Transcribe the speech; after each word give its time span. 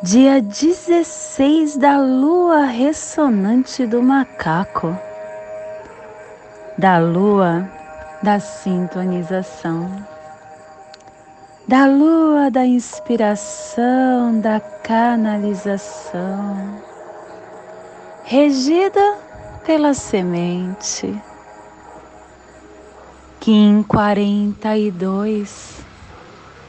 dia 0.00 0.40
16 0.40 1.76
da 1.76 1.98
lua 1.98 2.66
ressonante 2.66 3.84
do 3.84 4.00
macaco, 4.00 4.96
da 6.76 6.98
lua 6.98 7.68
da 8.22 8.38
sintonização, 8.38 9.90
da 11.66 11.86
lua 11.86 12.48
da 12.48 12.64
inspiração, 12.64 14.40
da 14.40 14.60
canalização, 14.60 16.14
regida 18.22 19.16
pela 19.66 19.94
semente. 19.94 21.12
Kim 23.40 23.82
42, 23.82 25.80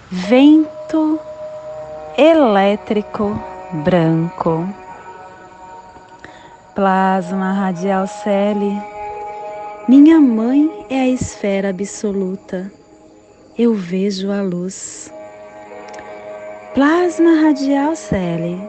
vento 0.09 1.19
elétrico 2.19 3.41
branco. 3.71 4.67
Plasma 6.75 7.53
radial 7.53 8.07
Celi. 8.07 8.77
Minha 9.87 10.19
mãe 10.19 10.85
é 10.89 10.99
a 10.99 11.07
esfera 11.07 11.69
absoluta. 11.69 12.69
Eu 13.57 13.73
vejo 13.73 14.29
a 14.33 14.41
luz. 14.41 15.09
Plasma 16.73 17.41
radial 17.41 17.95
Celi. 17.95 18.61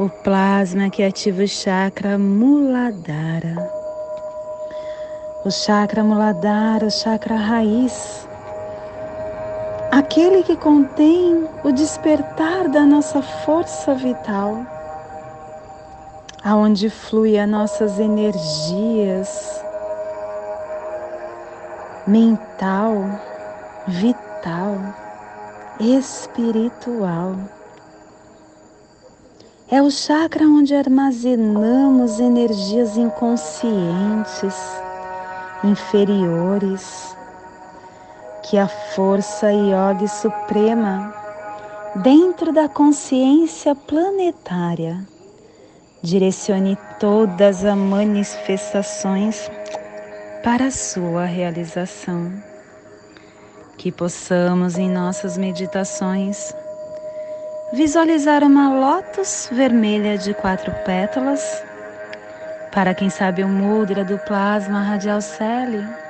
O 0.00 0.08
plasma 0.08 0.90
que 0.90 1.04
ativa 1.04 1.44
o 1.44 1.48
chakra 1.48 2.18
Muladhara. 2.18 3.54
O 5.44 5.52
chakra 5.52 6.02
Muladhara, 6.02 6.86
o 6.86 6.90
chakra 6.90 7.36
raiz 7.36 8.26
aquele 9.94 10.42
que 10.42 10.56
contém 10.56 11.48
o 11.62 11.70
despertar 11.70 12.68
da 12.68 12.84
nossa 12.84 13.22
força 13.22 13.94
vital, 13.94 14.66
aonde 16.42 16.90
flui 16.90 17.38
as 17.38 17.48
nossas 17.48 18.00
energias 18.00 19.62
mental, 22.08 23.20
vital, 23.86 24.76
espiritual. 25.78 27.36
É 29.70 29.80
o 29.80 29.92
chakra 29.92 30.44
onde 30.44 30.74
armazenamos 30.74 32.18
energias 32.18 32.96
inconscientes, 32.96 34.56
inferiores, 35.62 37.13
que 38.44 38.58
a 38.58 38.68
força 38.68 39.50
yoga 39.50 40.06
suprema 40.06 41.14
dentro 41.96 42.52
da 42.52 42.68
consciência 42.68 43.74
planetária 43.74 45.02
direcione 46.02 46.76
todas 47.00 47.64
as 47.64 47.76
manifestações 47.76 49.50
para 50.42 50.66
a 50.66 50.70
sua 50.70 51.24
realização. 51.24 52.30
Que 53.78 53.90
possamos 53.90 54.76
em 54.76 54.90
nossas 54.90 55.38
meditações 55.38 56.54
visualizar 57.72 58.44
uma 58.44 58.78
lótus 58.78 59.48
vermelha 59.50 60.18
de 60.18 60.34
quatro 60.34 60.70
pétalas, 60.84 61.62
para 62.70 62.94
quem 62.94 63.08
sabe 63.08 63.42
o 63.42 63.48
mudra 63.48 64.04
do 64.04 64.18
plasma 64.18 64.82
radial 64.82 65.22
celi 65.22 66.03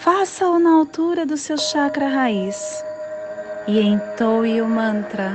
Faça-o 0.00 0.58
na 0.60 0.70
altura 0.70 1.26
do 1.26 1.36
seu 1.36 1.58
chakra 1.58 2.06
raiz. 2.06 2.84
E 3.66 3.80
entoe 3.80 4.62
o 4.62 4.68
mantra. 4.68 5.32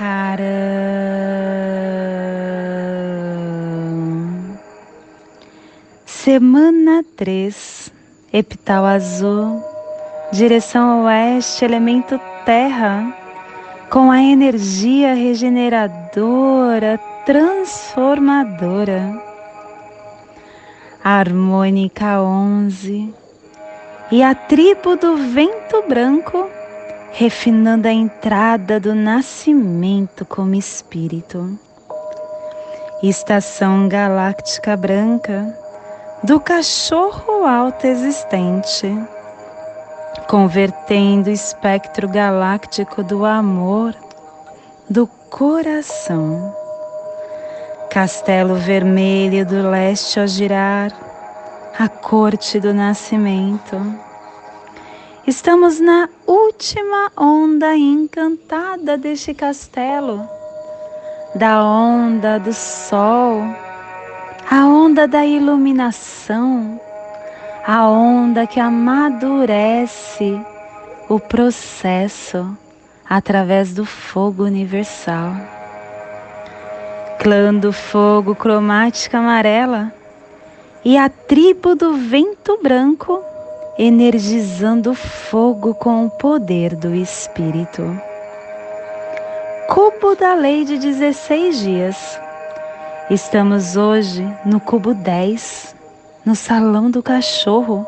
Haram. 0.00 0.40
Semana 6.06 7.04
3, 7.14 7.92
epital 8.32 8.86
azul, 8.86 9.62
direção 10.32 11.04
oeste, 11.04 11.66
elemento 11.66 12.18
terra, 12.46 13.14
com 13.90 14.10
a 14.10 14.22
energia 14.22 15.12
regeneradora, 15.12 16.98
transformadora 17.26 19.31
harmônica 21.04 22.20
11 22.22 23.12
e 24.10 24.22
a 24.22 24.34
tribo 24.34 24.94
do 24.94 25.16
vento 25.16 25.82
branco, 25.88 26.48
refinando 27.12 27.88
a 27.88 27.92
entrada 27.92 28.78
do 28.78 28.94
nascimento 28.94 30.24
como 30.24 30.54
espírito. 30.54 31.58
Estação 33.02 33.88
galáctica 33.88 34.76
branca 34.76 35.58
do 36.22 36.38
cachorro 36.38 37.44
alto 37.44 37.84
existente, 37.84 38.86
convertendo 40.28 41.30
o 41.30 41.32
espectro 41.32 42.08
galáctico 42.08 43.02
do 43.02 43.24
amor 43.24 43.92
do 44.88 45.08
coração 45.28 46.61
Castelo 47.92 48.54
vermelho 48.54 49.44
do 49.44 49.68
leste 49.68 50.18
ao 50.18 50.26
girar, 50.26 50.90
a 51.78 51.90
corte 51.90 52.58
do 52.58 52.72
nascimento. 52.72 53.76
Estamos 55.26 55.78
na 55.78 56.08
última 56.26 57.12
onda 57.14 57.76
encantada 57.76 58.96
deste 58.96 59.34
castelo, 59.34 60.26
da 61.34 61.62
onda 61.62 62.38
do 62.38 62.54
sol, 62.54 63.42
a 64.50 64.66
onda 64.66 65.06
da 65.06 65.26
iluminação, 65.26 66.80
a 67.66 67.86
onda 67.86 68.46
que 68.46 68.58
amadurece 68.58 70.40
o 71.10 71.20
processo 71.20 72.56
através 73.06 73.74
do 73.74 73.84
fogo 73.84 74.44
universal 74.44 75.61
clã 77.22 77.54
do 77.54 77.72
fogo 77.72 78.34
cromática 78.34 79.18
amarela 79.18 79.92
e 80.84 80.98
a 80.98 81.08
tribo 81.08 81.76
do 81.76 81.96
vento 81.96 82.58
branco 82.60 83.22
energizando 83.78 84.92
fogo 84.92 85.72
com 85.72 86.06
o 86.06 86.10
poder 86.10 86.74
do 86.74 86.92
espírito. 86.92 87.96
Cubo 89.68 90.16
da 90.16 90.34
lei 90.34 90.64
de 90.64 90.76
16 90.78 91.60
dias. 91.60 92.20
Estamos 93.08 93.76
hoje 93.76 94.26
no 94.44 94.58
cubo 94.58 94.92
10, 94.92 95.76
no 96.26 96.34
salão 96.34 96.90
do 96.90 97.04
cachorro. 97.04 97.86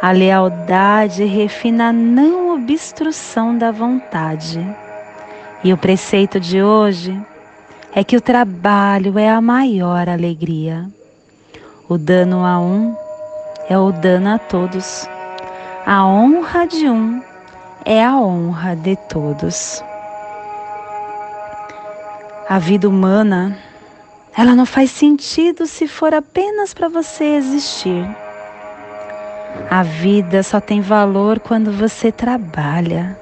A 0.00 0.10
lealdade 0.10 1.24
refina 1.24 1.90
a 1.90 1.92
não 1.92 2.54
obstrução 2.54 3.58
da 3.58 3.70
vontade. 3.70 4.58
E 5.62 5.70
o 5.70 5.76
preceito 5.76 6.40
de 6.40 6.62
hoje 6.62 7.14
é 7.94 8.02
que 8.02 8.16
o 8.16 8.20
trabalho 8.20 9.18
é 9.18 9.28
a 9.28 9.40
maior 9.40 10.08
alegria. 10.08 10.88
O 11.88 11.98
dano 11.98 12.44
a 12.44 12.58
um 12.58 12.96
é 13.68 13.76
o 13.76 13.92
dano 13.92 14.30
a 14.30 14.38
todos. 14.38 15.06
A 15.84 16.06
honra 16.06 16.66
de 16.66 16.88
um 16.88 17.22
é 17.84 18.02
a 18.02 18.16
honra 18.16 18.74
de 18.74 18.96
todos. 19.10 19.84
A 22.48 22.58
vida 22.58 22.88
humana, 22.88 23.58
ela 24.36 24.54
não 24.54 24.64
faz 24.64 24.90
sentido 24.90 25.66
se 25.66 25.86
for 25.86 26.14
apenas 26.14 26.72
para 26.72 26.88
você 26.88 27.24
existir. 27.24 28.04
A 29.70 29.82
vida 29.82 30.42
só 30.42 30.60
tem 30.60 30.80
valor 30.80 31.40
quando 31.40 31.70
você 31.70 32.10
trabalha. 32.10 33.18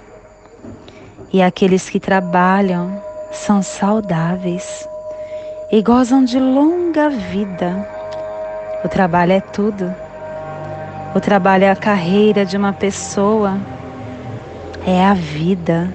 E 1.33 1.43
aqueles 1.43 1.91
que 1.91 1.99
trabalham 1.99 3.10
são 3.31 3.63
saudáveis 3.63 4.89
e 5.71 5.81
gozam 5.83 6.25
de 6.25 6.39
longa 6.39 7.09
vida. 7.09 7.89
O 8.85 8.89
trabalho 8.89 9.33
é 9.33 9.41
tudo. 9.41 9.95
O 11.15 11.21
trabalho 11.21 11.65
é 11.65 11.71
a 11.71 11.77
carreira 11.77 12.45
de 12.45 12.57
uma 12.57 12.73
pessoa, 12.73 13.59
é 14.87 15.05
a 15.05 15.15
vida. 15.15 15.93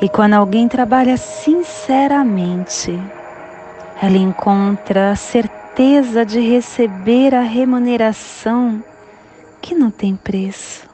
E 0.00 0.08
quando 0.08 0.34
alguém 0.34 0.68
trabalha 0.68 1.16
sinceramente, 1.16 2.98
ela 4.00 4.16
encontra 4.16 5.10
a 5.12 5.16
certeza 5.16 6.24
de 6.24 6.40
receber 6.40 7.34
a 7.34 7.42
remuneração 7.42 8.82
que 9.60 9.74
não 9.74 9.90
tem 9.90 10.16
preço. 10.16 10.88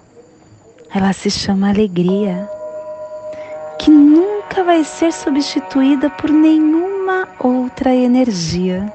Ela 0.92 1.12
se 1.12 1.30
chama 1.30 1.68
alegria, 1.68 2.48
que 3.78 3.90
nunca 3.90 4.35
vai 4.66 4.82
ser 4.82 5.12
substituída 5.12 6.10
por 6.10 6.28
nenhuma 6.28 7.28
outra 7.38 7.94
energia. 7.94 8.92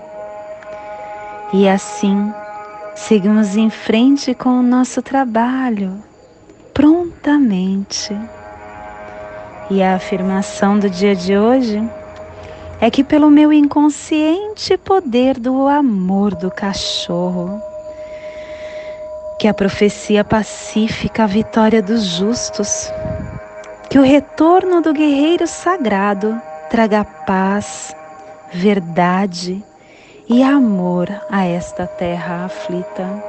E 1.53 1.68
assim, 1.68 2.31
seguimos 2.94 3.56
em 3.56 3.69
frente 3.69 4.35
com 4.35 4.50
o 4.50 4.62
nosso 4.62 5.01
trabalho, 5.01 6.03
prontamente. 6.73 8.13
E 9.69 9.81
a 9.81 9.95
afirmação 9.95 10.77
do 10.77 10.89
dia 10.89 11.15
de 11.15 11.38
hoje 11.38 11.81
é 12.81 12.91
que, 12.91 13.01
pelo 13.01 13.31
meu 13.31 13.53
inconsciente 13.53 14.77
poder 14.77 15.39
do 15.39 15.69
amor 15.69 16.35
do 16.35 16.51
cachorro, 16.51 17.62
que 19.39 19.47
a 19.47 19.53
profecia 19.53 20.25
pacífica 20.25 21.23
a 21.23 21.27
vitória 21.27 21.81
dos 21.81 22.03
justos, 22.03 22.91
que 23.91 23.99
o 23.99 24.03
retorno 24.03 24.81
do 24.81 24.93
guerreiro 24.93 25.45
sagrado 25.45 26.41
traga 26.69 27.03
paz, 27.03 27.93
verdade 28.49 29.61
e 30.29 30.41
amor 30.41 31.09
a 31.29 31.45
esta 31.45 31.85
terra 31.85 32.45
aflita. 32.45 33.21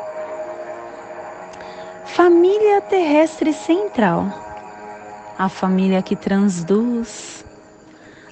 Família 2.04 2.80
terrestre 2.80 3.52
central, 3.52 4.26
a 5.36 5.48
família 5.48 6.00
que 6.00 6.14
transduz, 6.14 7.44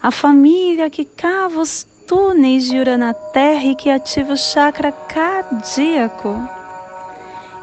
a 0.01 0.13
família 0.13 0.89
que 0.89 1.05
cava 1.05 1.59
os 1.59 1.83
túneis 2.07 2.65
de 2.67 2.79
Urana 2.79 3.13
Terra 3.13 3.65
e 3.65 3.75
que 3.75 3.91
ativa 3.91 4.35
o 4.35 4.37
chakra 4.37 4.93
cardíaco 4.93 6.60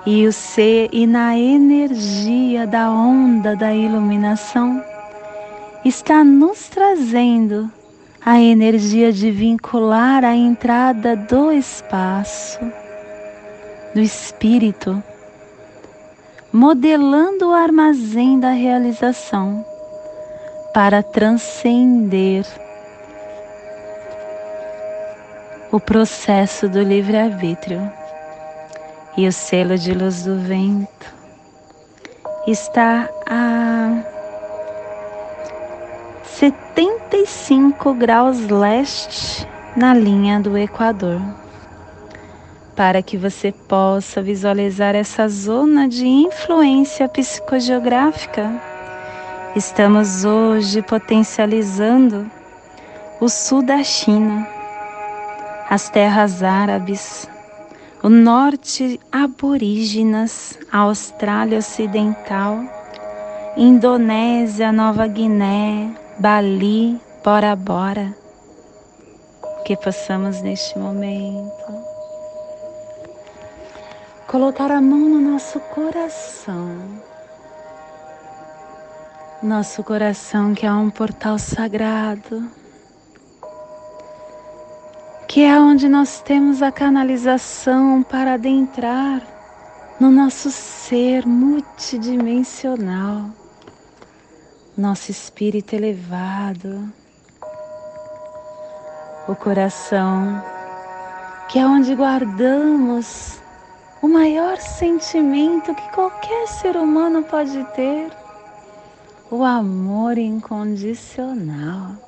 e 0.10 0.26
o 0.26 0.32
ser 0.32 0.88
e 0.94 1.06
na 1.06 1.38
energia 1.38 2.66
da 2.66 2.90
onda 2.90 3.58
da 3.58 3.76
iluminação 3.76 4.82
está 5.84 6.24
nos 6.24 6.70
trazendo 6.70 7.70
a 8.26 8.40
energia 8.40 9.12
de 9.12 9.30
vincular 9.30 10.24
a 10.24 10.34
entrada 10.34 11.14
do 11.14 11.52
espaço, 11.52 12.58
do 13.94 14.00
espírito, 14.00 15.04
modelando 16.54 17.50
o 17.50 17.54
armazém 17.54 18.40
da 18.40 18.52
realização 18.52 19.66
para 20.74 21.04
transcender 21.04 22.46
o 25.70 25.82
processo 25.82 26.70
do 26.70 26.82
livre-arbítrio 26.82 27.97
e 29.18 29.28
o 29.28 29.32
selo 29.32 29.76
de 29.76 29.94
luz 29.94 30.24
do 30.24 30.38
vento 30.38 30.88
está 32.46 33.10
a 33.26 34.04
75 36.24 37.96
graus 37.96 38.48
leste 38.48 39.48
na 39.76 39.92
linha 39.92 40.40
do 40.40 40.56
Equador. 40.56 41.20
Para 42.76 43.02
que 43.02 43.18
você 43.18 43.52
possa 43.52 44.22
visualizar 44.22 44.94
essa 44.94 45.28
zona 45.28 45.90
de 45.90 46.06
influência 46.06 47.10
psicogeográfica, 47.10 48.52
estamos 49.56 50.24
hoje 50.24 50.84
potencializando 50.84 52.30
o 53.20 53.28
sul 53.28 53.64
da 53.64 53.84
China, 53.84 54.48
as 55.68 55.90
terras 55.90 56.44
árabes, 56.44 57.28
o 58.08 58.10
norte 58.10 59.02
aborígenas, 59.12 60.58
a 60.72 60.78
Austrália 60.78 61.58
Ocidental, 61.58 62.58
Indonésia, 63.58 64.72
Nova 64.72 65.06
Guiné, 65.08 65.94
Bali, 66.18 67.02
Bora 67.22 67.54
Bora. 67.54 68.16
Que 69.66 69.76
possamos 69.76 70.42
neste 70.42 70.80
momento 70.80 71.52
colocar 74.26 74.72
a 74.72 74.80
mão 74.80 75.10
no 75.10 75.20
nosso 75.20 75.60
coração. 75.60 76.78
Nosso 79.44 79.84
coração 79.84 80.54
que 80.54 80.66
é 80.66 80.72
um 80.72 80.90
portal 80.90 81.38
sagrado 81.38 82.50
que 85.28 85.44
é 85.44 85.60
onde 85.60 85.90
nós 85.90 86.22
temos 86.22 86.62
a 86.62 86.72
canalização 86.72 88.02
para 88.02 88.36
adentrar 88.36 89.22
no 90.00 90.10
nosso 90.10 90.50
ser 90.50 91.28
multidimensional, 91.28 93.30
nosso 94.78 95.12
espírito 95.12 95.74
elevado, 95.74 96.90
o 99.28 99.36
coração, 99.36 100.42
que 101.50 101.60
é 101.60 101.68
onde 101.68 101.94
guardamos 101.94 103.42
o 104.02 104.08
maior 104.08 104.56
sentimento 104.58 105.76
que 105.76 105.92
qualquer 105.92 106.48
ser 106.48 106.78
humano 106.78 107.22
pode 107.24 107.62
ter, 107.76 108.10
o 109.30 109.44
amor 109.44 110.18
incondicional. 110.18 112.07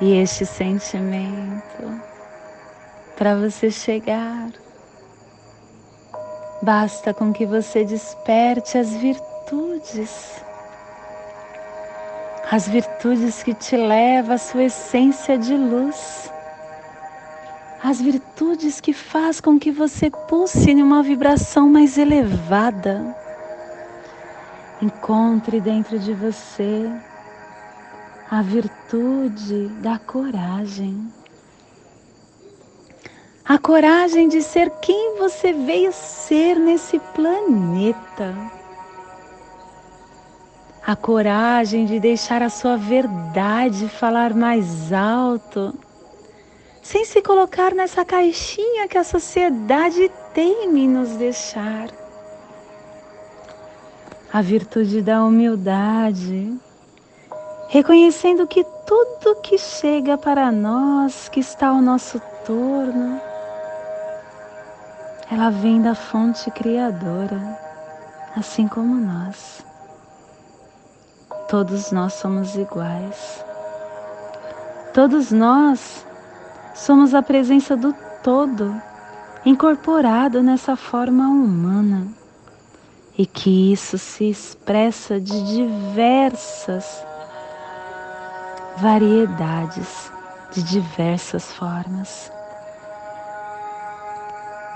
E 0.00 0.14
este 0.14 0.46
sentimento, 0.46 2.00
para 3.18 3.36
você 3.36 3.70
chegar, 3.70 4.48
basta 6.62 7.12
com 7.12 7.30
que 7.30 7.44
você 7.44 7.84
desperte 7.84 8.78
as 8.78 8.94
virtudes, 8.94 10.42
as 12.50 12.66
virtudes 12.66 13.42
que 13.42 13.52
te 13.52 13.76
levam 13.76 14.36
à 14.36 14.38
sua 14.38 14.64
essência 14.64 15.36
de 15.36 15.54
luz, 15.54 16.32
as 17.84 18.00
virtudes 18.00 18.80
que 18.80 18.94
faz 18.94 19.38
com 19.38 19.58
que 19.58 19.70
você 19.70 20.10
pulse 20.10 20.70
em 20.70 20.82
uma 20.82 21.02
vibração 21.02 21.68
mais 21.68 21.98
elevada. 21.98 23.14
Encontre 24.80 25.60
dentro 25.60 25.98
de 25.98 26.14
você 26.14 26.90
a 28.30 28.42
virtude 28.42 29.66
da 29.82 29.98
coragem. 29.98 31.12
A 33.44 33.58
coragem 33.58 34.28
de 34.28 34.40
ser 34.40 34.70
quem 34.80 35.18
você 35.18 35.52
veio 35.52 35.92
ser 35.92 36.54
nesse 36.54 37.00
planeta. 37.12 38.32
A 40.86 40.94
coragem 40.94 41.86
de 41.86 41.98
deixar 41.98 42.40
a 42.40 42.48
sua 42.48 42.76
verdade 42.76 43.88
falar 43.88 44.32
mais 44.32 44.92
alto, 44.92 45.74
sem 46.80 47.04
se 47.04 47.20
colocar 47.20 47.74
nessa 47.74 48.04
caixinha 48.04 48.86
que 48.86 48.96
a 48.96 49.02
sociedade 49.02 50.08
teme 50.32 50.86
nos 50.86 51.16
deixar. 51.16 51.88
A 54.32 54.40
virtude 54.40 55.02
da 55.02 55.24
humildade 55.24 56.56
reconhecendo 57.70 58.48
que 58.48 58.64
tudo 58.84 59.40
que 59.40 59.56
chega 59.56 60.18
para 60.18 60.50
nós, 60.50 61.28
que 61.28 61.38
está 61.38 61.68
ao 61.68 61.80
nosso 61.80 62.20
torno, 62.44 63.20
ela 65.30 65.50
vem 65.50 65.80
da 65.80 65.94
fonte 65.94 66.50
criadora, 66.50 67.40
assim 68.36 68.66
como 68.66 68.96
nós. 68.96 69.64
Todos 71.48 71.92
nós 71.92 72.14
somos 72.14 72.56
iguais. 72.56 73.44
Todos 74.92 75.30
nós 75.30 76.04
somos 76.74 77.14
a 77.14 77.22
presença 77.22 77.76
do 77.76 77.94
todo 78.20 78.74
incorporado 79.46 80.42
nessa 80.42 80.74
forma 80.74 81.28
humana 81.28 82.08
e 83.16 83.24
que 83.24 83.72
isso 83.72 83.96
se 83.96 84.28
expressa 84.28 85.20
de 85.20 85.40
diversas 85.54 87.08
variedades 88.76 90.10
de 90.52 90.62
diversas 90.62 91.52
formas. 91.52 92.30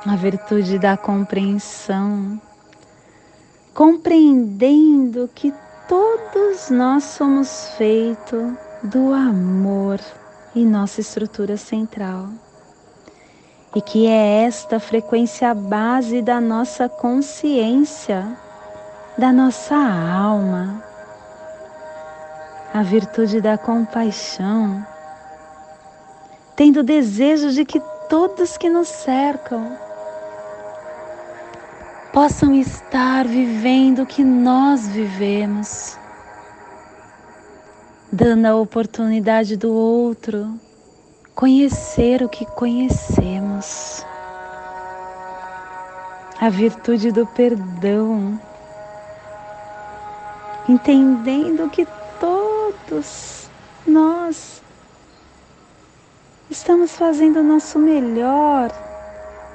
A 0.07 0.17
virtude 0.17 0.79
da 0.79 0.97
compreensão, 0.97 2.41
compreendendo 3.73 5.29
que 5.35 5.53
todos 5.89 6.71
nós 6.71 7.05
somos 7.05 7.71
feitos 7.79 8.53
do 8.83 9.13
amor 9.13 9.99
em 10.55 10.67
nossa 10.67 11.01
estrutura 11.01 11.57
central. 11.57 12.29
E 13.75 13.81
que 13.81 14.07
é 14.07 14.45
esta 14.45 14.79
frequência 14.79 15.53
base 15.53 16.23
da 16.23 16.41
nossa 16.41 16.89
consciência, 16.89 18.25
da 19.19 19.33
nossa 19.33 19.75
alma, 19.75 20.83
a 22.75 22.83
virtude 22.83 23.41
da 23.41 23.57
compaixão, 23.57 24.85
tendo 26.57 26.83
desejo 26.83 27.53
de 27.53 27.65
que 27.65 27.81
todos 28.09 28.57
que 28.57 28.69
nos 28.69 28.89
cercam 28.89 29.79
possam 32.13 32.53
estar 32.53 33.29
vivendo 33.29 34.03
o 34.03 34.07
que 34.07 34.25
nós 34.25 34.89
vivemos, 34.89 35.97
dando 38.11 38.47
a 38.47 38.57
oportunidade 38.57 39.57
do 39.57 39.73
outro 39.73 40.59
conhecer 41.33 42.25
o 42.25 42.29
que 42.29 42.45
conhecemos, 42.45 44.05
a 46.41 46.49
virtude 46.49 47.13
do 47.13 47.25
perdão, 47.25 48.41
entendendo 50.69 51.71
que 51.71 51.87
todos 52.89 53.49
nós 53.87 54.63
estamos 56.51 56.93
fazendo 56.93 57.41
o 57.41 57.43
nosso 57.43 57.79
melhor 57.79 58.71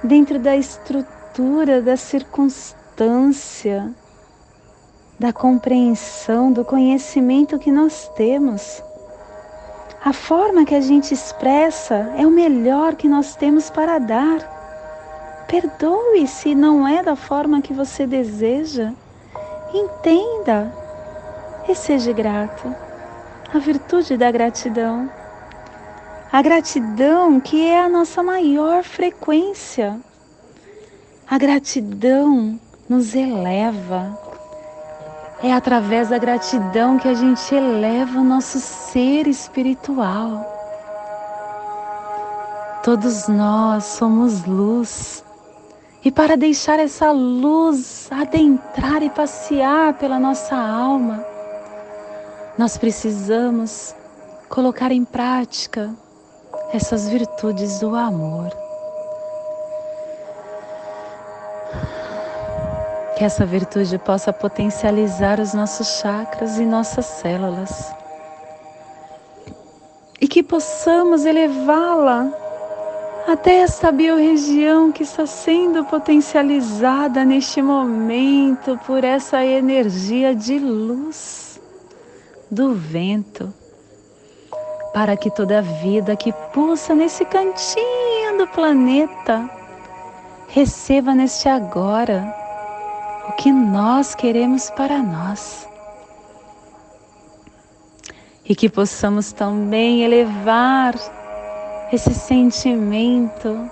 dentro 0.04 0.40
da 0.40 0.56
estrutura, 0.56 1.82
da 1.82 1.98
circunstância, 1.98 3.94
da 5.20 5.34
compreensão, 5.34 6.52
do 6.52 6.64
conhecimento 6.64 7.60
que 7.60 7.72
nós 7.72 8.10
temos. 8.16 8.82
A 10.04 10.14
forma 10.14 10.66
que 10.66 10.76
a 10.76 10.82
gente 10.82 11.14
expressa 11.14 12.14
é 12.18 12.26
o 12.26 12.32
melhor 12.32 12.96
que 12.96 13.08
nós 13.08 13.36
temos 13.36 13.70
para 13.70 14.00
dar. 14.00 15.46
Perdoe 15.48 16.28
se 16.28 16.56
não 16.56 16.88
é 16.88 17.04
da 17.04 17.16
forma 17.16 17.62
que 17.62 17.74
você 17.74 18.08
deseja. 18.08 18.94
Entenda 19.74 20.74
e 21.68 21.76
seja 21.76 22.14
grato. 22.14 22.89
A 23.52 23.58
virtude 23.58 24.16
da 24.16 24.30
gratidão. 24.30 25.10
A 26.32 26.40
gratidão 26.40 27.40
que 27.40 27.66
é 27.66 27.80
a 27.80 27.90
nossa 27.90 28.22
maior 28.22 28.84
frequência. 28.84 30.00
A 31.28 31.36
gratidão 31.36 32.60
nos 32.88 33.16
eleva. 33.16 34.16
É 35.42 35.52
através 35.52 36.10
da 36.10 36.20
gratidão 36.20 37.00
que 37.00 37.08
a 37.08 37.16
gente 37.16 37.56
eleva 37.56 38.20
o 38.20 38.24
nosso 38.24 38.60
ser 38.60 39.26
espiritual. 39.26 40.46
Todos 42.84 43.28
nós 43.28 43.84
somos 43.86 44.46
luz. 44.46 45.24
E 46.06 46.12
para 46.12 46.38
deixar 46.38 46.80
essa 46.80 47.12
luz 47.12 48.12
adentrar 48.12 49.02
e 49.02 49.10
passear 49.10 49.96
pela 49.96 50.20
nossa 50.20 50.56
alma, 50.56 51.26
nós 52.60 52.78
precisamos 52.78 53.96
colocar 54.50 54.92
em 54.92 55.06
prática 55.06 55.96
essas 56.74 57.08
virtudes 57.08 57.80
do 57.80 57.96
amor. 57.96 58.50
Que 63.16 63.24
essa 63.24 63.46
virtude 63.46 63.98
possa 63.98 64.34
potencializar 64.34 65.40
os 65.40 65.54
nossos 65.54 66.02
chakras 66.02 66.60
e 66.60 66.66
nossas 66.66 67.06
células. 67.06 67.94
E 70.20 70.28
que 70.28 70.44
possamos 70.44 71.24
elevá-la 71.26 72.30
até 73.26 73.60
esta 73.60 73.90
biorregião 73.90 74.92
que 74.92 75.04
está 75.04 75.26
sendo 75.26 75.86
potencializada 75.86 77.24
neste 77.24 77.62
momento 77.62 78.78
por 78.86 79.06
essa 79.06 79.46
energia 79.46 80.36
de 80.36 80.60
luz 80.60 81.49
do 82.50 82.74
vento, 82.74 83.54
para 84.94 85.16
que 85.16 85.30
toda 85.30 85.62
vida 85.62 86.16
que 86.16 86.34
pulsa 86.54 86.96
nesse 86.96 87.24
cantinho 87.26 88.38
do 88.38 88.48
planeta 88.48 89.50
receba 90.48 91.14
neste 91.14 91.48
agora 91.48 92.36
o 93.28 93.34
que 93.34 93.52
nós 93.52 94.16
queremos 94.16 94.70
para 94.72 94.98
nós. 94.98 95.68
E 98.44 98.56
que 98.56 98.68
possamos 98.68 99.32
também 99.32 100.02
elevar 100.02 100.96
esse 101.94 102.16
sentimento 102.16 103.70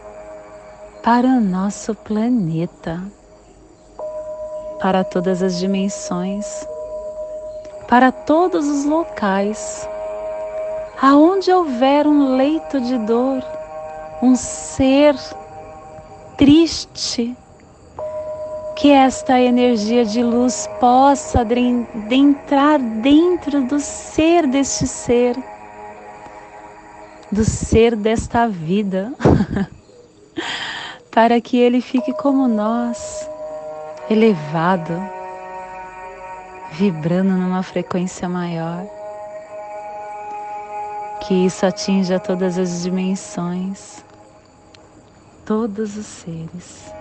para 1.02 1.26
o 1.28 1.42
nosso 1.42 1.96
planeta, 1.96 3.02
para 4.80 5.04
todas 5.04 5.42
as 5.42 5.58
dimensões 5.58 6.46
para 7.88 8.12
todos 8.12 8.68
os 8.68 8.86
locais. 8.86 9.88
Aonde 11.02 11.52
houver 11.52 12.06
um 12.06 12.36
leito 12.36 12.82
de 12.82 12.98
dor, 13.00 13.44
um 14.22 14.36
ser 14.36 15.16
triste, 16.36 17.36
que 18.76 18.92
esta 18.92 19.40
energia 19.40 20.06
de 20.06 20.22
luz 20.22 20.70
possa 20.80 21.46
entrar 22.12 22.78
dentro 22.80 23.64
do 23.64 23.80
ser 23.80 24.46
deste 24.46 24.86
ser, 24.86 25.36
do 27.32 27.44
ser 27.44 27.96
desta 27.96 28.48
vida, 28.48 29.12
para 31.10 31.42
que 31.42 31.58
ele 31.58 31.82
fique 31.82 32.14
como 32.14 32.48
nós, 32.48 33.28
elevado 34.10 35.17
vibrando 36.72 37.32
numa 37.32 37.64
frequência 37.64 38.28
maior. 38.28 38.86
Que 41.22 41.46
isso 41.46 41.66
atinja 41.66 42.20
todas 42.20 42.58
as 42.58 42.84
dimensões, 42.84 44.04
todos 45.46 45.98
os 45.98 46.06
seres. 46.06 46.92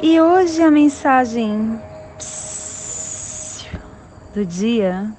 E 0.00 0.20
hoje 0.20 0.62
a 0.62 0.70
mensagem 0.70 1.80
do 4.34 4.44
dia 4.44 5.14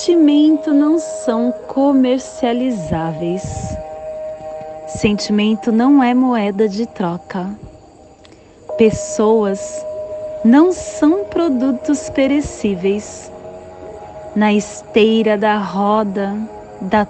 sentimento 0.00 0.72
não 0.72 0.98
são 0.98 1.52
comercializáveis. 1.66 3.42
Sentimento 4.96 5.70
não 5.70 6.02
é 6.02 6.12
moeda 6.12 6.68
de 6.68 6.84
troca. 6.84 7.48
Pessoas 8.76 9.84
não 10.44 10.72
são 10.72 11.24
produtos 11.24 12.10
perecíveis. 12.10 13.30
Na 14.34 14.52
esteira 14.52 15.38
da 15.38 15.56
roda 15.58 16.36
da 16.80 17.06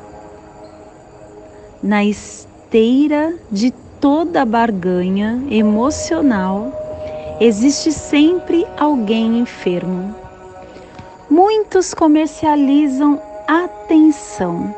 na 1.82 2.04
esteira 2.04 3.34
de 3.50 3.70
toda 3.98 4.44
barganha 4.44 5.42
emocional 5.50 6.70
existe 7.40 7.92
sempre 7.92 8.66
alguém 8.78 9.38
enfermo. 9.38 10.14
Muitos 11.30 11.94
comercializam 11.94 13.20
atenção 13.48 14.74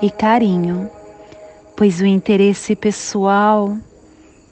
e 0.00 0.10
carinho 0.10 0.88
pois 1.80 1.98
o 1.98 2.04
interesse 2.04 2.76
pessoal 2.76 3.74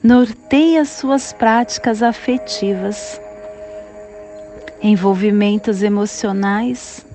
norteia 0.03 0.83
suas 0.83 1.31
práticas 1.31 2.01
afetivas. 2.01 3.21
Envolvimentos 4.81 5.83
emocionais 5.83 7.05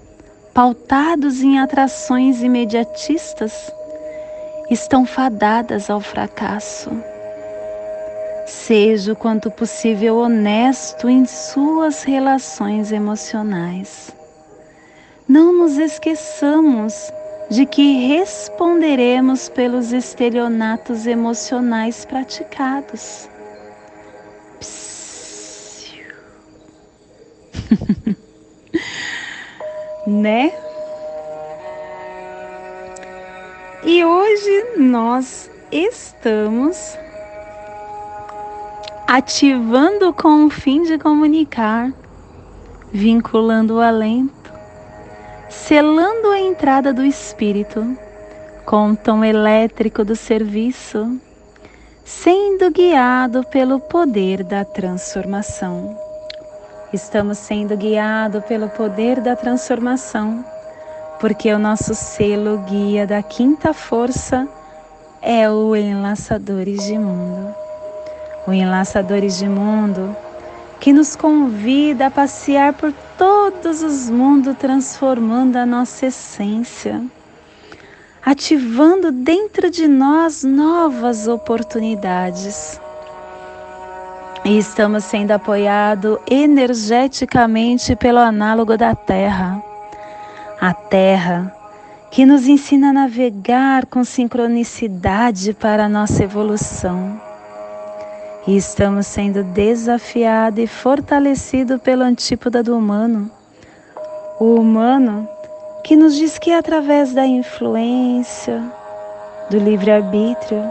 pautados 0.54 1.42
em 1.42 1.58
atrações 1.58 2.44
imediatistas 2.44 3.72
estão 4.70 5.04
fadadas 5.04 5.90
ao 5.90 6.00
fracasso. 6.00 6.92
Seja 8.46 9.14
o 9.14 9.16
quanto 9.16 9.50
possível 9.50 10.18
honesto 10.18 11.08
em 11.08 11.26
suas 11.26 12.04
relações 12.04 12.92
emocionais. 12.92 14.14
Não 15.26 15.52
nos 15.52 15.76
esqueçamos 15.76 17.12
de 17.50 17.66
que 17.66 18.06
responderemos 18.06 19.48
pelos 19.48 19.92
estelionatos 19.92 21.06
emocionais 21.06 22.04
praticados. 22.04 23.28
né? 30.06 30.52
E 33.84 34.04
hoje 34.04 34.76
nós 34.78 35.50
estamos 35.70 36.96
ativando 39.06 40.12
com 40.12 40.46
o 40.46 40.50
fim 40.50 40.82
de 40.82 40.98
comunicar, 40.98 41.92
vinculando 42.90 43.74
o 43.74 43.80
alento 43.80 44.43
selando 45.54 46.30
a 46.30 46.38
entrada 46.38 46.92
do 46.92 47.02
espírito 47.04 47.96
com 48.66 48.90
o 48.90 48.96
tom 48.96 49.24
elétrico 49.24 50.04
do 50.04 50.14
serviço, 50.14 51.18
sendo 52.04 52.70
guiado 52.70 53.44
pelo 53.44 53.80
poder 53.80 54.44
da 54.44 54.64
transformação. 54.64 55.96
Estamos 56.92 57.38
sendo 57.38 57.76
guiados 57.76 58.44
pelo 58.44 58.68
poder 58.68 59.20
da 59.20 59.34
transformação, 59.34 60.44
porque 61.18 61.52
o 61.52 61.58
nosso 61.58 61.94
selo 61.94 62.58
guia 62.58 63.06
da 63.06 63.22
quinta 63.22 63.72
força 63.72 64.46
é 65.22 65.48
o 65.48 65.74
Enlaçadores 65.74 66.84
de 66.84 66.98
Mundo. 66.98 67.54
O 68.46 68.52
Enlaçadores 68.52 69.38
de 69.38 69.48
Mundo 69.48 70.14
que 70.78 70.92
nos 70.92 71.16
convida 71.16 72.06
a 72.06 72.10
passear 72.10 72.74
por 72.74 72.92
todos 73.18 73.82
os 73.82 74.10
mundos, 74.10 74.56
transformando 74.56 75.56
a 75.56 75.66
nossa 75.66 76.06
essência, 76.06 77.02
ativando 78.24 79.10
dentro 79.12 79.70
de 79.70 79.86
nós 79.86 80.44
novas 80.44 81.26
oportunidades. 81.28 82.80
E 84.44 84.58
estamos 84.58 85.04
sendo 85.04 85.30
apoiados 85.30 86.18
energeticamente 86.30 87.96
pelo 87.96 88.18
análogo 88.18 88.76
da 88.76 88.94
Terra. 88.94 89.62
A 90.60 90.74
Terra 90.74 91.54
que 92.10 92.24
nos 92.24 92.46
ensina 92.46 92.90
a 92.90 92.92
navegar 92.92 93.86
com 93.86 94.04
sincronicidade 94.04 95.52
para 95.52 95.86
a 95.86 95.88
nossa 95.88 96.22
evolução 96.22 97.20
e 98.46 98.56
estamos 98.56 99.06
sendo 99.06 99.42
desafiados 99.42 100.62
e 100.62 100.66
fortalecidos 100.66 101.80
pelo 101.80 102.02
antípoda 102.02 102.62
do 102.62 102.76
humano. 102.76 103.30
O 104.38 104.56
humano 104.56 105.28
que 105.82 105.96
nos 105.96 106.14
diz 106.14 106.38
que 106.38 106.52
através 106.52 107.12
da 107.12 107.26
influência, 107.26 108.62
do 109.50 109.58
livre-arbítrio, 109.58 110.62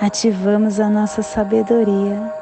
ativamos 0.00 0.80
a 0.80 0.88
nossa 0.88 1.22
sabedoria 1.22 2.32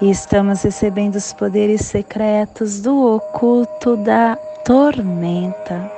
e 0.00 0.10
estamos 0.10 0.62
recebendo 0.62 1.16
os 1.16 1.32
poderes 1.32 1.82
secretos 1.82 2.80
do 2.80 3.14
oculto 3.16 3.96
da 3.96 4.36
tormenta. 4.64 5.90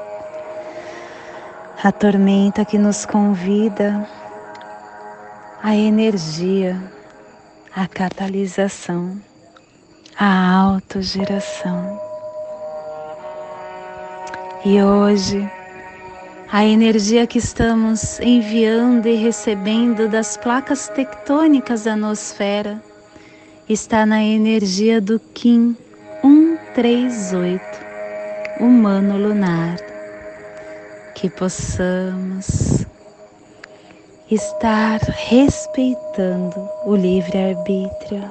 A 1.83 1.93
tormenta 1.93 2.65
que 2.65 2.79
nos 2.79 3.05
convida 3.05 4.07
à 5.63 5.75
energia 5.75 6.77
a 7.75 7.87
catalisação, 7.87 9.21
a 10.17 10.53
autogeração. 10.55 12.01
E 14.65 14.83
hoje, 14.83 15.49
a 16.51 16.65
energia 16.65 17.27
que 17.27 17.39
estamos 17.39 18.19
enviando 18.21 19.07
e 19.07 19.15
recebendo 19.15 20.09
das 20.09 20.37
placas 20.37 20.89
tectônicas 20.89 21.85
da 21.85 21.95
nosfera 21.95 22.83
está 23.69 24.07
na 24.07 24.23
energia 24.23 25.01
do 25.01 25.21
Kim 25.35 25.77
138, 26.23 27.63
humano 28.61 29.19
lunar. 29.19 29.77
Que 31.15 31.29
possamos 31.29 32.88
estar 34.31 35.01
respeitando 35.01 36.69
o 36.85 36.95
livre-arbítrio 36.95 38.31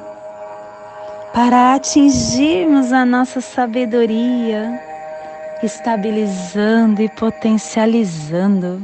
para 1.33 1.73
atingirmos 1.73 2.93
a 2.93 3.03
nossa 3.03 3.41
sabedoria, 3.41 4.79
estabilizando 5.63 7.01
e 7.01 7.09
potencializando. 7.09 8.81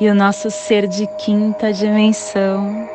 E 0.00 0.08
o 0.08 0.14
nosso 0.14 0.50
ser 0.50 0.86
de 0.86 1.06
quinta 1.18 1.72
dimensão, 1.72 2.88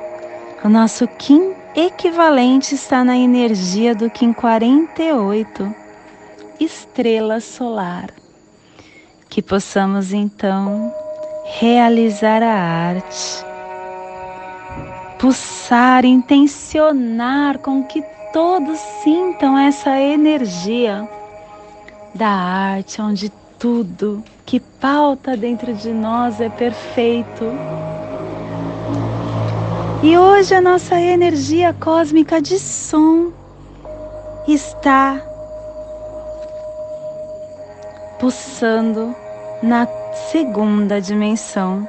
o 0.63 0.69
nosso 0.69 1.07
Kim 1.07 1.53
equivalente 1.75 2.73
está 2.73 3.03
na 3.03 3.15
energia 3.15 3.93
do 3.93 4.09
Kim 4.09 4.33
48, 4.33 5.75
estrela 6.59 7.39
solar. 7.39 8.09
Que 9.29 9.43
possamos 9.43 10.11
então 10.11 10.91
realizar 11.55 12.43
a 12.43 12.53
arte, 12.53 13.45
pulsar, 15.17 16.05
intencionar 16.05 17.59
com 17.59 17.83
que 17.83 18.03
todos 18.33 18.77
sintam 19.03 19.57
essa 19.57 19.99
energia 19.99 21.07
da 22.13 22.27
arte, 22.27 23.01
onde 23.01 23.31
tudo 23.57 24.23
que 24.45 24.59
pauta 24.59 25.35
dentro 25.35 25.73
de 25.73 25.91
nós 25.91 26.39
é 26.41 26.49
perfeito. 26.49 27.45
E 30.03 30.17
hoje 30.17 30.53
a 30.53 30.61
nossa 30.61 30.99
energia 30.99 31.73
cósmica 31.73 32.39
de 32.39 32.59
som 32.59 33.31
está 34.47 35.19
pulsando 38.19 39.15
na 39.61 39.85
segunda 40.31 40.99
dimensão, 40.99 41.87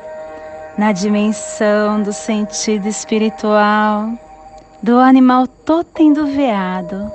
na 0.76 0.92
dimensão 0.92 2.02
do 2.02 2.12
sentido 2.12 2.86
espiritual, 2.86 4.10
do 4.82 4.98
animal 4.98 5.46
totem 5.46 6.12
do 6.12 6.26
veado, 6.26 7.10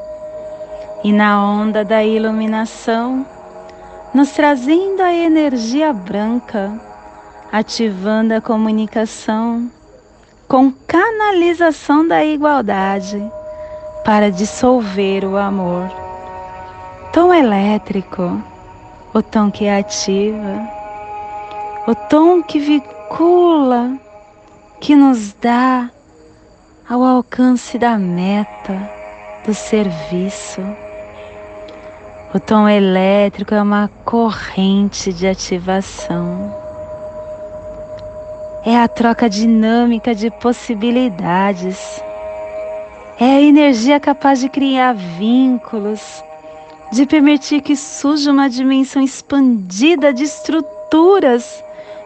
e 1.03 1.13
na 1.13 1.41
onda 1.41 1.85
da 1.85 2.03
iluminação, 2.03 3.25
nos 4.13 4.31
trazendo 4.31 5.01
a 5.01 5.13
energia 5.13 5.93
branca, 5.93 6.71
ativando 7.51 8.33
a 8.33 8.41
comunicação 8.41 9.71
com 10.47 10.71
canalização 10.87 12.07
da 12.07 12.23
igualdade 12.23 13.23
para 14.03 14.29
dissolver 14.29 15.25
o 15.25 15.37
amor. 15.37 15.89
Tom 17.11 17.33
elétrico 17.33 18.41
o 19.13 19.21
tom 19.21 19.51
que 19.51 19.69
ativa, 19.69 20.67
o 21.85 21.93
tom 21.93 22.41
que 22.41 22.59
vincula, 22.59 23.99
que 24.79 24.95
nos 24.95 25.33
dá 25.33 25.89
ao 26.89 27.03
alcance 27.03 27.77
da 27.77 27.97
meta 27.97 28.89
do 29.45 29.53
serviço. 29.53 30.61
O 32.33 32.39
tom 32.39 32.69
elétrico 32.69 33.53
é 33.53 33.61
uma 33.61 33.89
corrente 34.05 35.11
de 35.11 35.27
ativação. 35.27 36.55
É 38.65 38.77
a 38.77 38.87
troca 38.87 39.29
dinâmica 39.29 40.15
de 40.15 40.31
possibilidades. 40.31 42.01
É 43.19 43.25
a 43.25 43.41
energia 43.41 43.99
capaz 43.99 44.39
de 44.39 44.47
criar 44.47 44.93
vínculos, 44.93 46.23
de 46.93 47.05
permitir 47.05 47.61
que 47.61 47.75
surja 47.75 48.31
uma 48.31 48.49
dimensão 48.49 49.01
expandida 49.01 50.13
de 50.13 50.23
estruturas, 50.23 51.61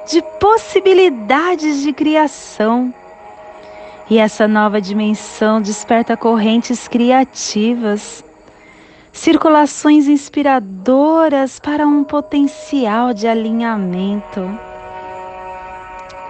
de 0.07 0.21
possibilidades 0.39 1.81
de 1.81 1.93
criação. 1.93 2.93
E 4.09 4.17
essa 4.17 4.47
nova 4.47 4.79
dimensão 4.79 5.61
desperta 5.61 6.15
correntes 6.15 6.87
criativas, 6.87 8.23
circulações 9.11 10.07
inspiradoras 10.07 11.59
para 11.59 11.85
um 11.85 12.03
potencial 12.03 13.13
de 13.13 13.27
alinhamento. 13.27 14.41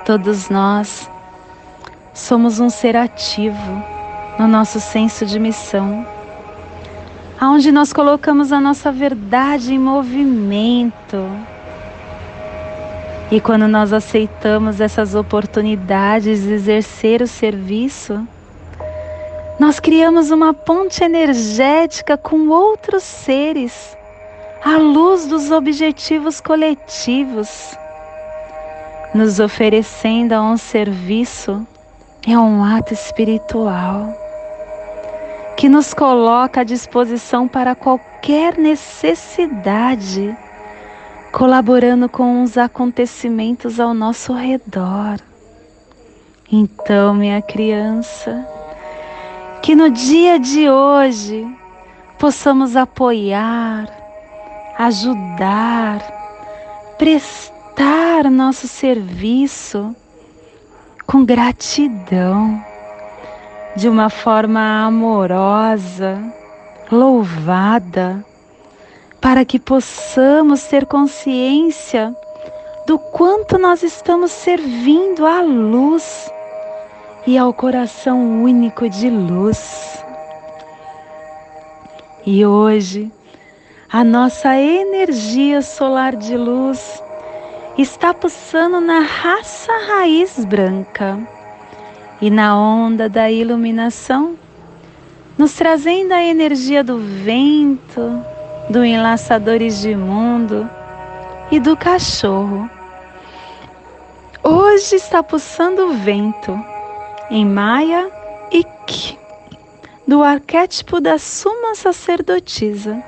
Todos 0.06 0.50
nós 0.50 1.10
somos 2.14 2.60
um 2.60 2.70
ser 2.70 2.98
ativo 2.98 3.84
no 4.40 4.48
nosso 4.48 4.80
senso 4.80 5.26
de 5.26 5.40
missão 5.40 6.06
aonde 7.40 7.72
nós 7.72 7.94
colocamos 7.94 8.52
a 8.52 8.60
nossa 8.60 8.92
verdade 8.92 9.74
em 9.74 9.80
movimento. 9.80 11.18
E 13.30 13.42
quando 13.42 13.68
nós 13.68 13.92
aceitamos 13.92 14.80
essas 14.80 15.14
oportunidades 15.14 16.44
de 16.44 16.54
exercer 16.54 17.22
o 17.22 17.28
serviço, 17.28 18.26
nós 19.60 19.80
criamos 19.80 20.32
uma 20.32 20.54
ponte 20.54 21.04
energética 21.04 22.18
com 22.18 22.48
outros 22.48 23.04
seres, 23.04 23.98
à 24.64 24.78
luz 24.78 25.26
dos 25.26 25.52
objetivos 25.52 26.40
coletivos, 26.40 27.78
nos 29.14 29.40
oferecendo 29.40 30.34
a 30.34 30.42
um 30.42 30.58
serviço 30.58 31.66
é 32.26 32.38
um 32.38 32.64
ato 32.64 32.94
espiritual 32.94 34.14
que 35.56 35.68
nos 35.68 35.94
coloca 35.94 36.62
à 36.62 36.64
disposição 36.64 37.48
para 37.48 37.74
qualquer 37.74 38.58
necessidade, 38.58 40.38
colaborando 41.38 42.10
com 42.10 42.42
os 42.42 42.58
acontecimentos 42.58 43.80
ao 43.80 43.94
nosso 43.94 44.34
redor. 44.34 45.20
Então, 46.52 47.14
minha 47.14 47.44
criança, 47.44 48.44
que 49.62 49.76
no 49.76 49.92
dia 49.92 50.40
de 50.40 50.68
hoje 50.68 51.48
possamos 52.18 52.76
apoiar, 52.76 53.88
ajudar, 54.80 56.00
prestar 56.98 58.32
nosso 58.32 58.68
serviço 58.68 59.96
com 61.06 61.24
gratidão, 61.24 62.60
de 63.76 63.88
uma 63.88 64.10
forma 64.10 64.88
amorosa, 64.88 66.20
louvada, 66.92 68.26
para 69.22 69.44
que 69.44 69.60
possamos 69.60 70.64
ter 70.64 70.86
consciência 70.86 72.16
do 72.86 72.98
quanto 72.98 73.58
nós 73.58 73.84
estamos 73.84 74.32
servindo 74.32 75.26
à 75.26 75.42
luz 75.42 76.32
e 77.26 77.38
ao 77.38 77.54
coração 77.54 78.42
único 78.44 78.88
de 78.90 79.10
luz. 79.10 80.02
E 82.26 82.46
hoje, 82.46 83.12
a 83.92 84.04
nossa 84.04 84.58
energia 84.58 85.62
solar 85.62 86.16
de 86.16 86.38
luz 86.38 87.02
está 87.78 88.14
pulsando 88.14 88.80
na 88.80 89.00
raça 89.00 89.72
raiz 89.88 90.44
branca 90.46 91.20
e 92.22 92.30
na 92.30 92.58
onda 92.58 93.08
da 93.08 93.30
iluminação, 93.30 94.36
nos 95.38 95.54
trazendo 95.54 96.14
a 96.14 96.24
energia 96.24 96.84
do 96.84 96.98
vento, 96.98 98.26
do 98.70 98.84
enlaçadores 98.84 99.82
de 99.82 99.96
mundo 99.96 100.70
e 101.50 101.60
do 101.60 101.78
cachorro. 101.78 102.70
Hoje 104.44 104.96
está 104.96 105.24
pulsando 105.24 105.88
o 105.88 105.94
vento 105.94 106.60
em 107.30 107.46
Maia 107.46 108.10
e 108.52 108.64
Ki, 108.86 109.18
do 110.06 110.22
arquétipo 110.22 111.00
da 111.00 111.18
Suma 111.18 111.76
Sacerdotisa. 111.76 113.02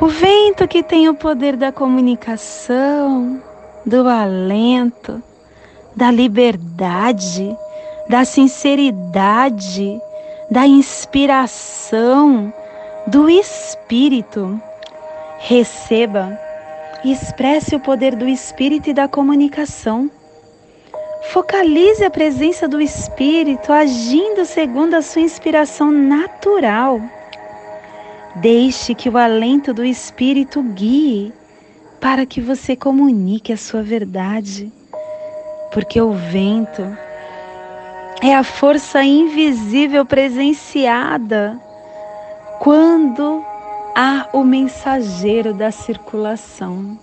O 0.00 0.06
vento 0.06 0.68
que 0.68 0.82
tem 0.82 1.08
o 1.08 1.14
poder 1.14 1.56
da 1.56 1.72
comunicação, 1.72 3.42
do 3.84 4.08
alento, 4.08 5.22
da 5.94 6.10
liberdade, 6.10 7.56
da 8.08 8.24
sinceridade, 8.24 10.00
da 10.50 10.66
inspiração, 10.66 12.52
do 13.06 13.30
espírito. 13.30 14.60
Receba 15.38 16.38
e 17.04 17.12
expresse 17.12 17.76
o 17.76 17.80
poder 17.80 18.16
do 18.16 18.28
espírito 18.28 18.90
e 18.90 18.94
da 18.94 19.06
comunicação. 19.06 20.10
Focalize 21.30 22.04
a 22.04 22.10
presença 22.10 22.66
do 22.66 22.80
espírito 22.80 23.72
agindo 23.72 24.44
segundo 24.44 24.94
a 24.94 25.02
sua 25.02 25.22
inspiração 25.22 25.90
natural. 25.90 27.00
Deixe 28.36 28.94
que 28.94 29.08
o 29.08 29.16
alento 29.16 29.72
do 29.72 29.84
espírito 29.84 30.62
guie 30.62 31.32
para 32.00 32.26
que 32.26 32.40
você 32.40 32.76
comunique 32.76 33.52
a 33.52 33.56
sua 33.56 33.82
verdade, 33.82 34.72
porque 35.72 36.00
o 36.00 36.12
vento 36.12 36.96
é 38.22 38.34
a 38.34 38.44
força 38.44 39.02
invisível 39.02 40.04
presenciada 40.04 41.60
quando 42.58 43.44
há 43.94 44.28
o 44.32 44.42
mensageiro 44.44 45.54
da 45.54 45.70
circulação. 45.70 46.98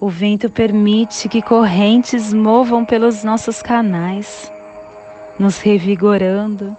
O 0.00 0.08
vento 0.08 0.50
permite 0.50 1.28
que 1.28 1.40
correntes 1.40 2.32
movam 2.34 2.84
pelos 2.84 3.24
nossos 3.24 3.62
canais, 3.62 4.52
nos 5.38 5.58
revigorando, 5.60 6.76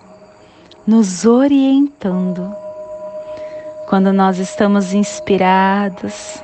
nos 0.86 1.26
orientando. 1.26 2.56
Quando 3.90 4.12
nós 4.12 4.38
estamos 4.38 4.94
inspirados, 4.94 6.44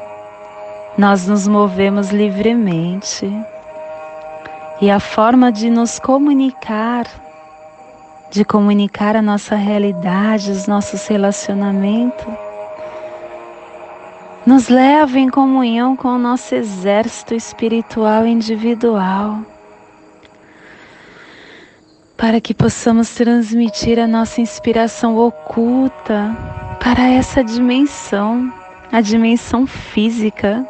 nós 0.98 1.28
nos 1.28 1.48
movemos 1.48 2.10
livremente. 2.10 3.30
E 4.82 4.90
a 4.90 5.00
forma 5.00 5.52
de 5.52 5.70
nos 5.70 6.00
comunicar, 6.00 7.06
de 8.32 8.46
comunicar 8.46 9.18
a 9.18 9.22
nossa 9.22 9.56
realidade, 9.56 10.52
os 10.52 10.66
nossos 10.66 11.06
relacionamentos, 11.06 12.26
nos 14.46 14.70
leva 14.70 15.20
em 15.20 15.30
comunhão 15.30 15.98
com 15.98 16.08
o 16.08 16.18
nosso 16.18 16.56
exército 16.56 17.36
espiritual 17.36 18.26
individual, 18.26 19.40
para 22.16 22.40
que 22.40 22.54
possamos 22.54 23.14
transmitir 23.14 24.00
a 24.00 24.08
nossa 24.08 24.40
inspiração 24.40 25.18
oculta 25.18 26.36
para 26.80 27.10
essa 27.10 27.44
dimensão, 27.44 28.52
a 28.90 29.02
dimensão 29.02 29.68
física, 29.68 30.66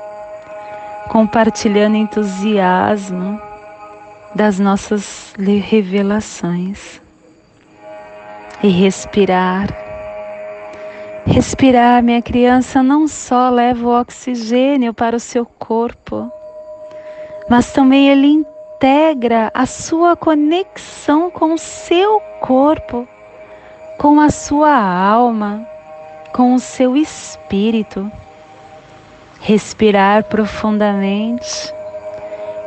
compartilhando 1.09 1.95
entusiasmo 1.95 3.39
das 4.33 4.57
nossas 4.57 5.33
revelações 5.37 7.00
e 8.63 8.69
respirar 8.69 9.81
Respirar, 11.25 12.01
minha 12.01 12.21
criança, 12.21 12.81
não 12.81 13.07
só 13.07 13.49
leva 13.49 13.87
o 13.87 14.01
oxigênio 14.01 14.93
para 14.93 15.15
o 15.15 15.19
seu 15.19 15.45
corpo, 15.45 16.31
mas 17.47 17.71
também 17.71 18.09
ele 18.09 18.27
integra 18.27 19.51
a 19.53 19.65
sua 19.65 20.15
conexão 20.15 21.29
com 21.29 21.53
o 21.53 21.57
seu 21.57 22.19
corpo, 22.41 23.07
com 23.99 24.19
a 24.19 24.31
sua 24.31 24.75
alma, 24.75 25.65
com 26.33 26.55
o 26.55 26.59
seu 26.59 26.97
espírito. 26.97 28.11
Respirar 29.41 30.23
profundamente 30.23 31.71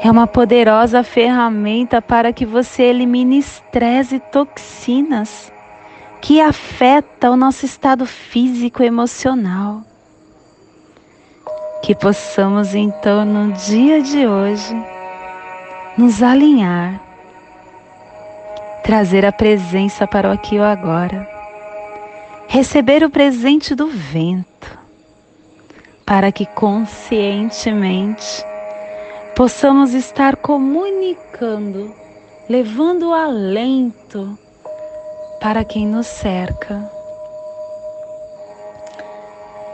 é 0.00 0.10
uma 0.10 0.26
poderosa 0.26 1.02
ferramenta 1.02 2.00
para 2.00 2.32
que 2.32 2.46
você 2.46 2.84
elimine 2.84 3.38
estresse 3.38 4.16
e 4.16 4.20
toxinas 4.20 5.53
que 6.24 6.40
afeta 6.40 7.30
o 7.30 7.36
nosso 7.36 7.66
estado 7.66 8.06
físico 8.06 8.82
e 8.82 8.86
emocional. 8.86 9.82
Que 11.82 11.94
possamos 11.94 12.74
então 12.74 13.26
no 13.26 13.52
dia 13.52 14.00
de 14.00 14.26
hoje 14.26 14.74
nos 15.98 16.22
alinhar, 16.22 16.98
trazer 18.82 19.26
a 19.26 19.32
presença 19.32 20.06
para 20.06 20.30
o 20.30 20.32
aqui 20.32 20.54
e 20.54 20.60
o 20.60 20.64
agora, 20.64 21.28
receber 22.48 23.04
o 23.04 23.10
presente 23.10 23.74
do 23.74 23.88
vento, 23.88 24.78
para 26.06 26.32
que 26.32 26.46
conscientemente 26.46 28.42
possamos 29.36 29.92
estar 29.92 30.36
comunicando, 30.36 31.94
levando 32.48 33.10
o 33.10 33.12
alento 33.12 34.38
para 35.44 35.62
quem 35.62 35.86
nos 35.86 36.06
cerca. 36.06 36.90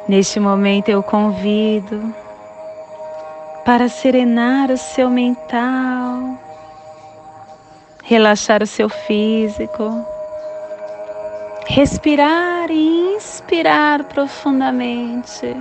Neste 0.09 0.41
momento 0.41 0.89
eu 0.89 1.01
convido 1.01 2.13
para 3.65 3.89
serenar 3.89 4.73
o 4.73 4.77
seu 4.77 5.09
mental, 5.09 6.37
relaxar 8.03 8.65
o 8.65 8.67
seu 8.67 8.89
físico, 8.89 10.05
respirar 11.69 12.69
e 12.69 13.15
inspirar 13.15 14.03
profundamente, 14.03 15.55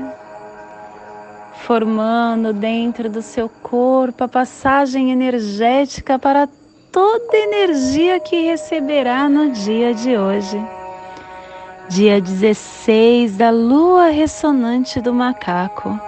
formando 1.53 2.51
dentro 2.51 3.11
do 3.11 3.21
seu 3.21 3.47
corpo 3.47 4.23
a 4.23 4.27
passagem 4.27 5.11
energética 5.11 6.17
para 6.17 6.49
toda 6.91 7.38
energia 7.38 8.19
que 8.19 8.45
receberá 8.47 9.30
no 9.30 9.52
dia 9.52 9.93
de 9.93 10.17
hoje. 10.17 10.60
Dia 11.89 12.21
16 12.21 13.38
da 13.38 13.49
lua 13.49 14.10
ressonante 14.10 15.02
do 15.02 15.13
macaco. 15.13 15.99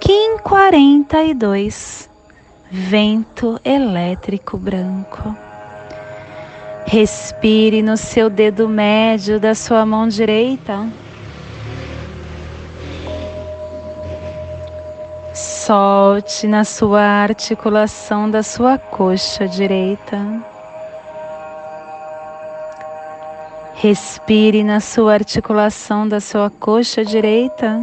Kim 0.00 0.38
42. 0.38 2.08
Vento 2.70 3.60
elétrico 3.64 4.56
branco. 4.56 5.36
Respire 6.86 7.82
no 7.82 7.96
seu 7.96 8.30
dedo 8.30 8.68
médio 8.68 9.38
da 9.38 9.54
sua 9.54 9.84
mão 9.84 10.08
direita. 10.08 10.86
Solte 15.68 16.46
na 16.46 16.64
sua 16.64 17.02
articulação 17.02 18.30
da 18.30 18.42
sua 18.42 18.78
coxa 18.78 19.46
direita. 19.46 20.16
Respire 23.74 24.64
na 24.64 24.80
sua 24.80 25.12
articulação 25.12 26.08
da 26.08 26.20
sua 26.20 26.48
coxa 26.48 27.04
direita. 27.04 27.82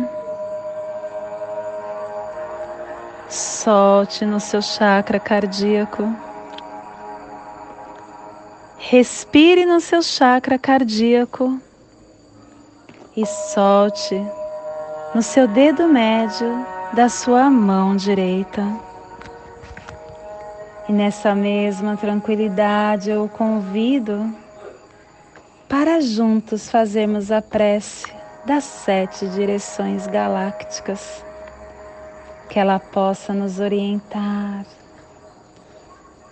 Solte 3.29 4.25
no 4.25 4.39
seu 4.39 4.63
chakra 4.63 5.19
cardíaco. 5.19 6.11
Respire 8.79 9.63
no 9.63 9.79
seu 9.79 10.01
chakra 10.01 10.57
cardíaco 10.57 11.61
e 13.15 13.23
solte 13.27 14.19
no 15.13 15.21
seu 15.21 15.47
dedo 15.47 15.87
médio 15.87 16.74
da 16.95 17.09
sua 17.09 17.49
mão 17.49 17.93
direita. 17.93 18.63
E 20.87 20.93
nessa 20.93 21.35
mesma 21.35 21.97
tranquilidade 21.97 23.09
eu 23.09 23.25
o 23.25 23.29
convido 23.29 24.33
para 25.67 25.99
juntos 25.99 26.69
fazermos 26.69 27.33
a 27.33 27.41
prece 27.41 28.05
das 28.45 28.63
sete 28.63 29.27
direções 29.27 30.07
galácticas, 30.07 31.21
que 32.47 32.57
ela 32.57 32.79
possa 32.79 33.33
nos 33.33 33.59
orientar, 33.59 34.65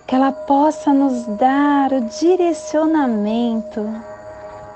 que 0.07 0.15
ela 0.15 0.31
possa 0.31 0.93
nos 0.93 1.25
dar 1.37 1.91
o 1.91 2.01
direcionamento 2.21 3.85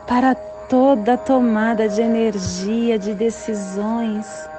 para 0.06 0.36
toda 0.36 1.16
tomada 1.18 1.88
de 1.88 2.02
energia, 2.02 3.00
de 3.00 3.14
decisões 3.14 4.57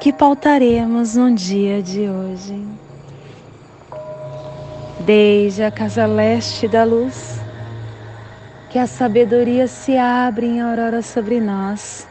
que 0.00 0.12
pautaremos 0.12 1.14
no 1.16 1.34
dia 1.34 1.82
de 1.82 2.08
hoje. 2.08 2.62
Desde 5.00 5.64
a 5.64 5.70
casa 5.70 6.06
leste 6.06 6.68
da 6.68 6.84
luz, 6.84 7.40
que 8.70 8.78
a 8.78 8.86
sabedoria 8.86 9.66
se 9.66 9.96
abre 9.96 10.46
em 10.46 10.60
aurora 10.60 11.00
sobre 11.00 11.40
nós, 11.40 12.06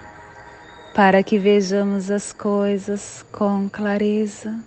para 0.95 1.21
que 1.21 1.37
vejamos 1.37 2.09
as 2.09 2.33
coisas 2.33 3.23
com 3.31 3.69
clareza. 3.69 4.57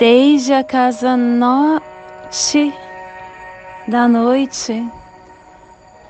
Desde 0.00 0.52
a 0.52 0.64
casa 0.64 1.16
norte 1.16 2.74
da 3.86 4.08
noite, 4.08 4.84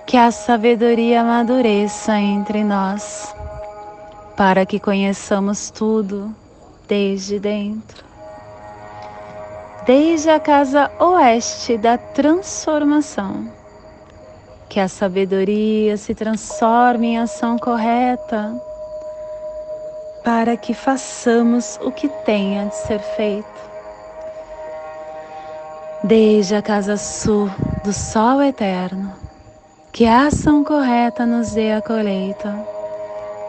que 0.07 0.16
a 0.16 0.31
sabedoria 0.31 1.20
amadureça 1.20 2.18
entre 2.18 2.64
nós, 2.64 3.36
para 4.37 4.66
que 4.66 4.79
conheçamos 4.79 5.70
tudo 5.70 6.35
desde 6.87 7.40
dentro. 7.40 8.05
Desde 9.87 10.29
a 10.29 10.38
casa 10.38 10.90
oeste 10.99 11.79
da 11.79 11.96
transformação, 11.96 13.51
que 14.68 14.81
a 14.81 14.88
sabedoria 14.88 15.96
se 15.96 16.14
transforme 16.14 17.09
em 17.09 17.18
ação 17.18 17.57
correta 17.57 18.53
para 20.25 20.57
que 20.57 20.75
façamos 20.75 21.79
o 21.83 21.92
que 21.92 22.09
tenha 22.09 22.66
de 22.66 22.75
ser 22.75 22.99
feito. 22.99 23.46
Desde 26.03 26.57
a 26.57 26.62
casa 26.62 26.96
sul 26.96 27.49
do 27.85 27.92
sol 27.92 28.42
eterno, 28.42 29.12
que 29.92 30.05
a 30.05 30.27
ação 30.27 30.64
correta 30.64 31.25
nos 31.25 31.53
dê 31.53 31.72
a 31.72 31.81
colheita, 31.81 32.75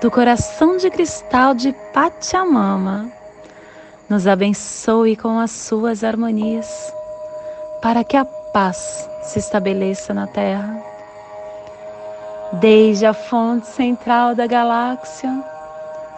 do 0.00 0.10
coração 0.10 0.78
de 0.78 0.90
cristal 0.90 1.54
de 1.54 1.72
Pachamama 1.92 3.10
nos 4.08 4.26
abençoe 4.26 5.14
com 5.14 5.38
as 5.38 5.50
suas 5.50 6.02
harmonias, 6.02 6.92
para 7.82 8.02
que 8.02 8.16
a 8.16 8.24
paz 8.24 9.08
se 9.22 9.38
estabeleça 9.38 10.12
na 10.14 10.26
terra 10.26 10.82
desde 12.54 13.06
a 13.06 13.12
fonte 13.12 13.66
central 13.68 14.34
da 14.34 14.46
galáxia, 14.46 15.30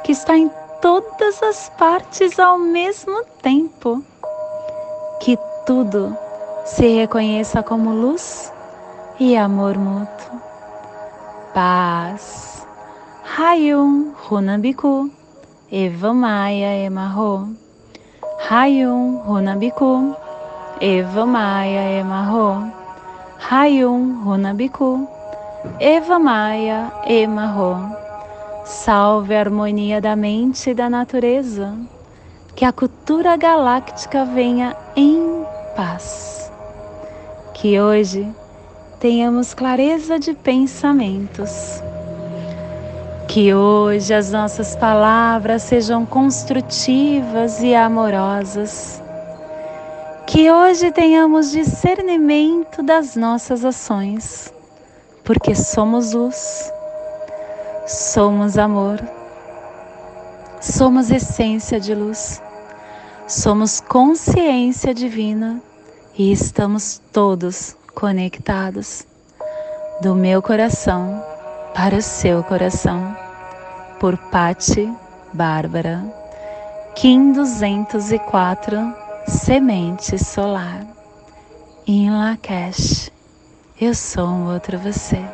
que 0.02 0.12
está 0.12 0.36
em 0.36 0.50
todas 0.80 1.42
as 1.42 1.68
partes 1.70 2.38
ao 2.38 2.58
mesmo 2.58 3.24
tempo. 3.42 4.02
Que 5.20 5.38
tudo 5.66 6.16
se 6.64 6.86
reconheça 6.88 7.62
como 7.62 7.92
luz 7.92 8.52
e 9.20 9.36
amor 9.36 9.76
mútuo. 9.76 10.40
Paz. 11.52 12.51
Hayum 13.24 14.14
Runabiku. 14.28 15.08
Eva 15.70 16.12
Maia 16.12 16.84
Emarro. 16.84 17.48
Hayum 18.50 19.22
Runabiku. 19.24 20.16
Eva 20.80 21.24
Maia 21.24 22.00
Emarro. 22.00 22.68
Hayum 23.38 24.24
Runabiku. 24.24 25.08
Eva 25.80 26.18
Maia 26.18 26.92
Emarro. 27.06 27.96
Salve 28.64 29.36
a 29.36 29.40
harmonia 29.40 30.00
da 30.00 30.16
mente 30.16 30.70
e 30.70 30.74
da 30.74 30.90
natureza. 30.90 31.78
Que 32.56 32.64
a 32.64 32.72
cultura 32.72 33.36
galáctica 33.36 34.24
venha 34.24 34.76
em 34.96 35.46
paz. 35.76 36.50
Que 37.54 37.80
hoje 37.80 38.28
tenhamos 38.98 39.54
clareza 39.54 40.18
de 40.18 40.34
pensamentos. 40.34 41.80
Que 43.32 43.54
hoje 43.54 44.12
as 44.12 44.30
nossas 44.30 44.76
palavras 44.76 45.62
sejam 45.62 46.04
construtivas 46.04 47.62
e 47.62 47.74
amorosas. 47.74 49.02
Que 50.26 50.52
hoje 50.52 50.92
tenhamos 50.92 51.50
discernimento 51.50 52.82
das 52.82 53.16
nossas 53.16 53.64
ações 53.64 54.52
porque 55.24 55.54
somos 55.54 56.12
luz, 56.12 56.70
somos 57.86 58.58
amor, 58.58 59.00
somos 60.60 61.10
essência 61.10 61.80
de 61.80 61.94
luz, 61.94 62.42
somos 63.26 63.80
consciência 63.80 64.92
divina 64.92 65.58
e 66.18 66.30
estamos 66.30 67.00
todos 67.10 67.78
conectados 67.94 69.06
do 70.02 70.14
meu 70.14 70.42
coração 70.42 71.24
para 71.74 71.96
o 71.96 72.02
seu 72.02 72.44
coração. 72.44 73.21
Por 74.02 74.16
Pati 74.16 74.92
Bárbara, 75.32 76.02
Kim 76.96 77.30
204, 77.30 78.92
Semente 79.28 80.18
Solar, 80.18 80.84
em 81.86 82.10
Lakesh. 82.10 83.12
Eu 83.80 83.94
sou 83.94 84.26
um 84.26 84.52
outro 84.52 84.76
você. 84.76 85.24